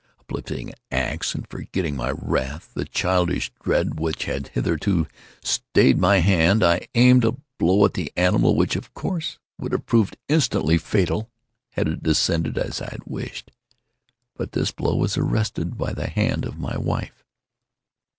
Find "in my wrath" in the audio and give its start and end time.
1.93-2.71